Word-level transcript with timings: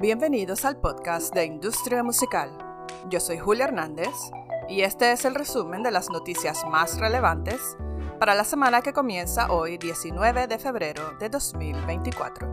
Bienvenidos 0.00 0.64
al 0.64 0.76
podcast 0.76 1.34
de 1.34 1.44
Industria 1.44 2.04
Musical. 2.04 2.56
Yo 3.10 3.18
soy 3.18 3.36
Julia 3.36 3.64
Hernández 3.64 4.14
y 4.68 4.82
este 4.82 5.10
es 5.10 5.24
el 5.24 5.34
resumen 5.34 5.82
de 5.82 5.90
las 5.90 6.08
noticias 6.08 6.64
más 6.70 7.00
relevantes 7.00 7.76
para 8.20 8.36
la 8.36 8.44
semana 8.44 8.80
que 8.80 8.92
comienza 8.92 9.50
hoy 9.50 9.76
19 9.76 10.46
de 10.46 10.58
febrero 10.60 11.18
de 11.18 11.28
2024. 11.28 12.48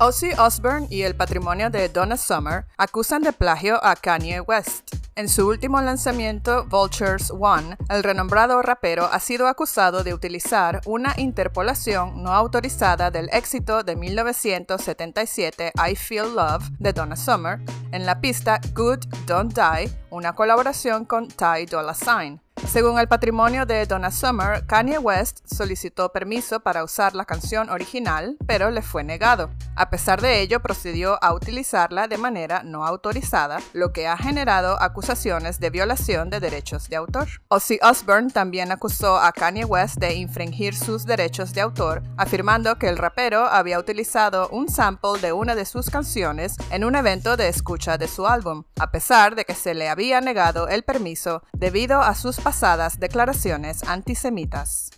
Ozzy 0.00 0.32
Osbourne 0.32 0.88
y 0.90 1.02
el 1.02 1.14
patrimonio 1.14 1.70
de 1.70 1.88
Donna 1.88 2.16
Summer 2.16 2.66
acusan 2.76 3.22
de 3.22 3.32
plagio 3.32 3.78
a 3.84 3.94
Kanye 3.94 4.40
West. 4.40 4.97
En 5.18 5.28
su 5.28 5.48
último 5.48 5.80
lanzamiento, 5.82 6.64
Vultures 6.66 7.32
One, 7.32 7.76
el 7.90 8.04
renombrado 8.04 8.62
rapero 8.62 9.06
ha 9.10 9.18
sido 9.18 9.48
acusado 9.48 10.04
de 10.04 10.14
utilizar 10.14 10.80
una 10.86 11.12
interpolación 11.16 12.22
no 12.22 12.32
autorizada 12.32 13.10
del 13.10 13.28
éxito 13.32 13.82
de 13.82 13.96
1977 13.96 15.72
I 15.90 15.96
Feel 15.96 16.36
Love 16.36 16.70
de 16.78 16.92
Donna 16.92 17.16
Summer 17.16 17.58
en 17.90 18.06
la 18.06 18.20
pista 18.20 18.60
Good 18.76 19.06
Don't 19.26 19.54
Die, 19.54 19.90
una 20.10 20.36
colaboración 20.36 21.04
con 21.04 21.26
Ty 21.26 21.66
Dolla 21.68 21.94
Sign. 21.94 22.40
Según 22.66 22.98
el 22.98 23.08
patrimonio 23.08 23.66
de 23.66 23.86
Donna 23.86 24.10
Summer, 24.10 24.66
Kanye 24.66 24.98
West 24.98 25.40
solicitó 25.46 26.12
permiso 26.12 26.60
para 26.60 26.84
usar 26.84 27.14
la 27.14 27.24
canción 27.24 27.70
original, 27.70 28.36
pero 28.46 28.70
le 28.70 28.82
fue 28.82 29.04
negado. 29.04 29.50
A 29.76 29.90
pesar 29.90 30.20
de 30.20 30.40
ello, 30.40 30.60
procedió 30.60 31.22
a 31.22 31.32
utilizarla 31.32 32.08
de 32.08 32.18
manera 32.18 32.62
no 32.64 32.84
autorizada, 32.84 33.60
lo 33.72 33.92
que 33.92 34.06
ha 34.08 34.16
generado 34.16 34.80
acusaciones 34.82 35.60
de 35.60 35.70
violación 35.70 36.30
de 36.30 36.40
derechos 36.40 36.88
de 36.88 36.96
autor. 36.96 37.28
Ozzy 37.48 37.78
Osbourne 37.82 38.30
también 38.30 38.72
acusó 38.72 39.18
a 39.18 39.32
Kanye 39.32 39.64
West 39.64 39.98
de 39.98 40.14
infringir 40.14 40.74
sus 40.74 41.04
derechos 41.04 41.54
de 41.54 41.60
autor, 41.60 42.02
afirmando 42.16 42.76
que 42.76 42.88
el 42.88 42.98
rapero 42.98 43.46
había 43.46 43.78
utilizado 43.78 44.48
un 44.50 44.68
sample 44.68 45.20
de 45.20 45.32
una 45.32 45.54
de 45.54 45.64
sus 45.64 45.90
canciones 45.90 46.56
en 46.70 46.84
un 46.84 46.96
evento 46.96 47.36
de 47.36 47.48
escucha 47.48 47.98
de 47.98 48.08
su 48.08 48.26
álbum, 48.26 48.64
a 48.78 48.90
pesar 48.90 49.36
de 49.36 49.44
que 49.44 49.54
se 49.54 49.74
le 49.74 49.88
había 49.88 50.20
negado 50.20 50.68
el 50.68 50.82
permiso 50.82 51.42
debido 51.52 52.00
a 52.00 52.14
sus 52.14 52.40
pasadas 52.48 52.98
declaraciones 52.98 53.82
antisemitas. 53.82 54.88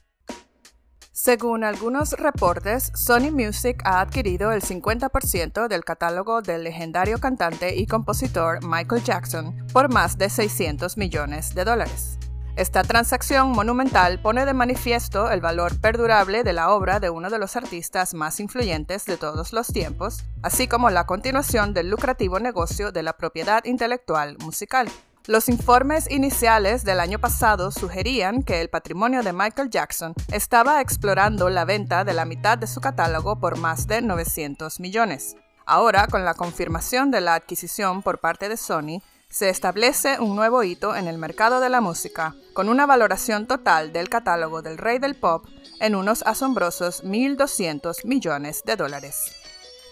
Según 1.11 1.65
algunos 1.65 2.13
reportes, 2.13 2.93
Sony 2.95 3.33
Music 3.33 3.83
ha 3.85 4.01
adquirido 4.01 4.53
el 4.53 4.63
50% 4.63 5.67
del 5.67 5.85
catálogo 5.85 6.43
del 6.43 6.63
legendario 6.63 7.19
cantante 7.19 7.75
y 7.75 7.89
compositor 7.89 8.65
Michael 8.65 9.03
Jackson 9.03 9.67
por 9.73 9.93
más 9.93 10.17
de 10.17 10.31
600 10.31 10.97
millones 10.97 11.53
de 11.57 11.65
dólares. 11.65 12.21
Esta 12.55 12.85
transacción 12.85 13.51
monumental 13.51 14.23
pone 14.23 14.47
de 14.47 14.55
manifiesto 14.55 15.29
el 15.29 15.41
valor 15.41 15.81
perdurable 15.81 16.45
de 16.45 16.53
la 16.53 16.71
obra 16.73 17.01
de 17.01 17.11
uno 17.11 17.31
de 17.31 17.41
los 17.41 17.57
artistas 17.57 18.15
más 18.15 18.39
influyentes 18.39 19.07
de 19.07 19.17
todos 19.17 19.53
los 19.53 19.67
tiempos, 19.73 20.23
así 20.43 20.69
como 20.69 20.89
la 20.91 21.05
continuación 21.05 21.75
del 21.75 21.91
lucrativo 21.91 22.39
negocio 22.39 22.93
de 22.93 23.03
la 23.03 23.15
propiedad 23.15 23.65
intelectual 23.65 24.37
musical. 24.39 24.89
Los 25.27 25.51
informes 25.51 26.11
iniciales 26.11 26.83
del 26.83 26.99
año 26.99 27.19
pasado 27.19 27.71
sugerían 27.71 28.43
que 28.43 28.63
el 28.63 28.71
patrimonio 28.71 29.23
de 29.23 29.35
Michael 29.35 29.69
Jackson 29.69 30.15
estaba 30.33 30.81
explorando 30.81 31.51
la 31.51 31.67
venta 31.67 32.05
de 32.05 32.15
la 32.15 32.25
mitad 32.25 32.57
de 32.57 32.67
su 32.67 32.81
catálogo 32.81 33.39
por 33.39 33.59
más 33.59 33.87
de 33.87 34.01
900 34.01 34.81
millones. 34.81 35.37
Ahora, 35.67 36.07
con 36.07 36.25
la 36.25 36.35
confirmación 36.35 37.11
de 37.11 37.21
la 37.21 37.35
adquisición 37.35 38.03
por 38.03 38.19
parte 38.19 38.49
de 38.49 38.57
Sony, 38.57 39.03
se 39.29 39.51
establece 39.51 40.19
un 40.19 40.35
nuevo 40.35 40.65
hito 40.65 40.97
en 40.97 41.07
el 41.07 41.19
mercado 41.19 41.61
de 41.61 41.69
la 41.69 41.83
música, 41.83 42.35
con 42.55 42.69
una 42.69 42.87
valoración 42.87 43.47
total 43.47 43.93
del 43.93 44.09
catálogo 44.09 44.63
del 44.63 44.79
rey 44.79 44.99
del 44.99 45.15
pop 45.15 45.45
en 45.81 45.95
unos 45.95 46.23
asombrosos 46.23 47.05
1.200 47.05 48.05
millones 48.07 48.63
de 48.65 48.77
dólares. 48.77 49.40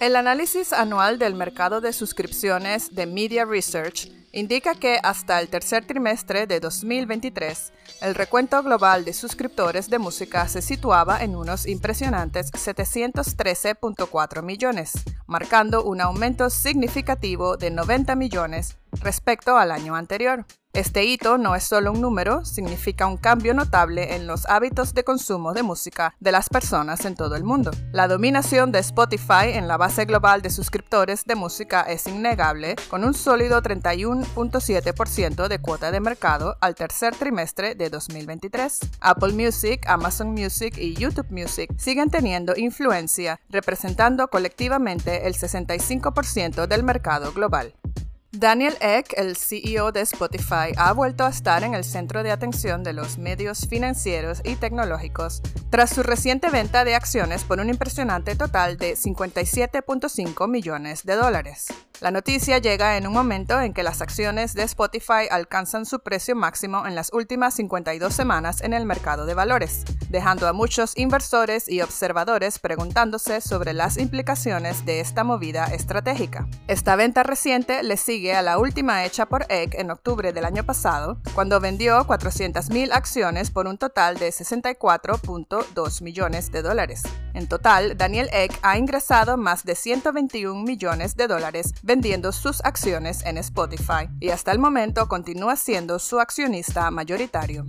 El 0.01 0.15
análisis 0.15 0.73
anual 0.73 1.19
del 1.19 1.35
mercado 1.35 1.81
de 1.81 1.93
suscripciones 1.93 2.95
de 2.95 3.07
Media 3.07 3.45
Research 3.45 4.13
indica 4.31 4.77
que 4.77 5.01
hasta 5.03 5.41
el 5.41 5.49
tercer 5.49 5.87
trimestre 5.87 6.47
de 6.47 6.61
2023, 6.61 7.73
el 8.03 8.15
recuento 8.15 8.63
global 8.63 9.05
de 9.05 9.13
suscriptores 9.13 9.91
de 9.91 9.99
música 9.99 10.47
se 10.47 10.63
situaba 10.63 11.25
en 11.25 11.35
unos 11.35 11.67
impresionantes 11.67 12.53
713.4 12.53 14.43
millones, 14.43 14.93
marcando 15.27 15.83
un 15.83 16.01
aumento 16.01 16.49
significativo 16.49 17.57
de 17.57 17.73
90 17.73 18.15
millones 18.15 18.77
respecto 19.01 19.57
al 19.57 19.71
año 19.71 19.97
anterior. 19.97 20.45
Este 20.75 21.05
hito 21.05 21.39
no 21.39 21.57
es 21.57 21.65
solo 21.65 21.91
un 21.91 22.01
número, 22.01 22.45
significa 22.45 23.07
un 23.07 23.17
cambio 23.17 23.55
notable 23.55 24.15
en 24.15 24.27
los 24.27 24.47
hábitos 24.47 24.93
de 24.95 25.03
consumo 25.03 25.55
de 25.55 25.63
música 25.63 26.15
de 26.21 26.31
las 26.31 26.51
personas 26.51 27.05
en 27.07 27.17
todo 27.17 27.37
el 27.37 27.43
mundo. 27.43 27.71
La 27.91 28.07
dominación 28.07 28.71
de 28.71 28.79
Spotify 28.81 29.55
en 29.55 29.67
la 29.67 29.79
base 29.79 30.05
global 30.05 30.43
de 30.43 30.51
suscriptores 30.51 31.25
de 31.25 31.35
música 31.35 31.81
es 31.83 32.07
innegable, 32.07 32.77
con 32.91 33.03
un 33.03 33.15
sólido 33.15 33.63
31.7% 33.63 35.49
de 35.49 35.59
cuota 35.59 35.91
de 35.91 36.01
mercado 36.01 36.57
al 36.61 36.75
tercer 36.75 37.17
trimestre 37.17 37.75
de 37.75 37.89
2023. 37.89 38.79
Apple 39.01 39.33
Music, 39.33 39.85
Amazon 39.89 40.29
Music 40.33 40.77
y 40.77 40.95
YouTube 40.95 41.31
Music 41.31 41.73
siguen 41.79 42.11
teniendo 42.11 42.55
influencia, 42.57 43.41
representando 43.49 44.29
colectivamente 44.29 45.27
el 45.27 45.35
65% 45.35 46.67
del 46.67 46.85
mercado 46.85 47.33
global. 47.33 47.75
Daniel 48.31 48.77
Ek, 48.83 49.15
el 49.17 49.39
CEO 49.39 49.91
de 49.91 50.03
Spotify, 50.03 50.75
ha 50.77 50.93
vuelto 50.93 51.25
a 51.25 51.31
estar 51.31 51.65
en 51.65 51.73
el 51.73 51.83
centro 51.83 52.23
de 52.23 52.31
atención 52.31 52.85
de 52.85 52.93
los 52.93 53.17
medios 53.17 53.67
financieros 53.67 54.43
y 54.45 54.57
tecnológicos 54.57 55.41
tras 55.71 55.91
su 55.91 56.03
reciente 56.03 56.51
venta 56.51 56.85
de 56.85 56.95
acciones 56.95 57.45
por 57.45 57.59
un 57.59 57.71
impresionante 57.71 58.37
total 58.37 58.77
de 58.77 58.97
57.5 58.97 60.47
millones 60.47 61.05
de 61.05 61.17
dólares. 61.17 61.69
La 62.01 62.13
noticia 62.13 62.59
llega 62.59 62.97
en 62.97 63.09
un 63.09 63.13
momento 63.13 63.61
en 63.61 63.75
que 63.75 63.83
las 63.83 64.01
acciones 64.03 64.55
de 64.55 64.63
Spotify 64.63 65.27
alcanzan 65.29 65.85
su 65.85 65.99
precio 65.99 66.37
máximo 66.37 66.87
en 66.87 66.95
las 66.95 67.13
últimas 67.13 67.55
52 67.55 68.15
semanas 68.15 68.61
en 68.61 68.73
el 68.73 68.87
mercado 68.87 69.27
de 69.27 69.35
valores, 69.35 69.83
dejando 70.09 70.47
a 70.47 70.53
muchos 70.53 70.97
inversores 70.97 71.69
y 71.69 71.81
observadores 71.81 72.61
preguntándose 72.61 73.41
sobre 73.41 73.73
las 73.73 73.99
implicaciones 73.99 74.85
de 74.85 75.01
esta 75.01 75.25
movida 75.25 75.65
estratégica. 75.65 76.47
Esta 76.69 76.95
venta 76.95 77.25
reciente 77.25 77.83
le 77.83 77.97
sigue 77.97 78.33
a 78.37 78.43
la 78.43 78.59
última 78.59 79.05
hecha 79.05 79.27
por 79.27 79.47
Egg 79.49 79.75
en 79.75 79.91
octubre 79.91 80.33
del 80.33 80.45
año 80.45 80.63
pasado, 80.63 81.19
cuando 81.35 81.59
vendió 81.59 82.07
400.000 82.07 82.93
acciones 82.93 83.51
por 83.51 83.67
un 83.67 83.77
total 83.77 84.19
de 84.19 84.29
64.2 84.29 86.03
millones 86.03 86.53
de 86.53 86.63
dólares. 86.63 87.03
En 87.35 87.49
total, 87.49 87.97
Daniel 87.97 88.29
Egg 88.33 88.53
ha 88.63 88.79
ingresado 88.79 89.37
más 89.37 89.65
de 89.65 89.75
121 89.75 90.63
millones 90.63 91.17
de 91.17 91.27
dólares 91.27 91.75
vendiendo 91.89 92.33
sus 92.33 92.61
acciones 92.65 93.25
en 93.25 93.39
Spotify 93.39 94.11
y 94.21 94.29
hasta 94.29 94.53
el 94.53 94.59
momento 94.59 95.09
continúa 95.09 95.57
siendo 95.57 95.99
su 95.99 96.21
accionista 96.21 96.91
mayoritario. 96.91 97.65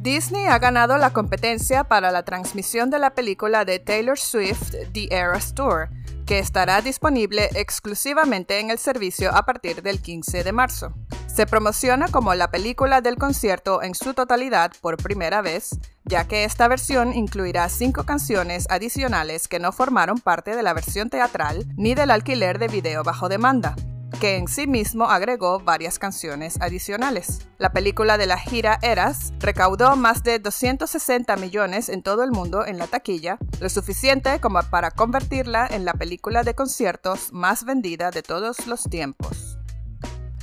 Disney 0.00 0.46
ha 0.46 0.58
ganado 0.58 0.98
la 0.98 1.12
competencia 1.12 1.84
para 1.84 2.10
la 2.10 2.24
transmisión 2.24 2.90
de 2.90 2.98
la 2.98 3.14
película 3.14 3.64
de 3.64 3.78
Taylor 3.78 4.18
Swift 4.18 4.74
The 4.92 5.14
Eras 5.14 5.54
Tour, 5.54 5.90
que 6.26 6.40
estará 6.40 6.82
disponible 6.82 7.50
exclusivamente 7.54 8.58
en 8.58 8.70
el 8.70 8.78
servicio 8.78 9.32
a 9.32 9.44
partir 9.44 9.80
del 9.82 10.02
15 10.02 10.42
de 10.42 10.50
marzo. 10.50 10.92
Se 11.32 11.46
promociona 11.46 12.08
como 12.08 12.34
la 12.34 12.50
película 12.50 13.00
del 13.00 13.16
concierto 13.16 13.82
en 13.82 13.94
su 13.94 14.12
totalidad 14.12 14.70
por 14.82 14.98
primera 14.98 15.40
vez, 15.40 15.78
ya 16.04 16.28
que 16.28 16.44
esta 16.44 16.68
versión 16.68 17.14
incluirá 17.14 17.70
cinco 17.70 18.04
canciones 18.04 18.66
adicionales 18.68 19.48
que 19.48 19.58
no 19.58 19.72
formaron 19.72 20.18
parte 20.18 20.54
de 20.54 20.62
la 20.62 20.74
versión 20.74 21.08
teatral 21.08 21.64
ni 21.78 21.94
del 21.94 22.10
alquiler 22.10 22.58
de 22.58 22.68
video 22.68 23.02
bajo 23.02 23.30
demanda 23.30 23.74
que 24.20 24.36
en 24.36 24.46
sí 24.46 24.66
mismo 24.66 25.06
agregó 25.06 25.58
varias 25.58 25.98
canciones 25.98 26.60
adicionales. 26.60 27.48
La 27.58 27.72
película 27.72 28.18
de 28.18 28.26
la 28.26 28.38
gira 28.38 28.78
Eras 28.82 29.32
recaudó 29.40 29.96
más 29.96 30.22
de 30.22 30.38
260 30.38 31.34
millones 31.36 31.88
en 31.88 32.02
todo 32.02 32.22
el 32.22 32.30
mundo 32.30 32.64
en 32.66 32.78
la 32.78 32.86
taquilla, 32.86 33.38
lo 33.58 33.68
suficiente 33.68 34.38
como 34.38 34.62
para 34.64 34.90
convertirla 34.90 35.66
en 35.66 35.84
la 35.86 35.94
película 35.94 36.44
de 36.44 36.54
conciertos 36.54 37.32
más 37.32 37.64
vendida 37.64 38.10
de 38.10 38.22
todos 38.22 38.66
los 38.66 38.84
tiempos. 38.84 39.51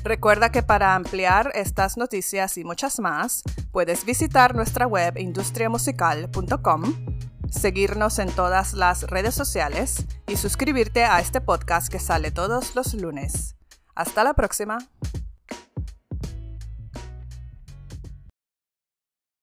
Recuerda 0.03 0.49
que 0.49 0.63
para 0.63 0.95
ampliar 0.95 1.51
estas 1.55 1.97
noticias 1.97 2.57
y 2.57 2.63
muchas 2.63 2.99
más, 2.99 3.43
puedes 3.71 4.05
visitar 4.05 4.55
nuestra 4.55 4.87
web 4.87 5.17
industriamusical.com, 5.17 6.83
seguirnos 7.49 8.19
en 8.19 8.31
todas 8.31 8.73
las 8.73 9.03
redes 9.03 9.35
sociales 9.35 10.05
y 10.27 10.37
suscribirte 10.37 11.03
a 11.03 11.19
este 11.19 11.41
podcast 11.41 11.91
que 11.91 11.99
sale 11.99 12.31
todos 12.31 12.75
los 12.75 12.93
lunes. 12.93 13.55
Hasta 13.93 14.23
la 14.23 14.33
próxima. 14.33 14.77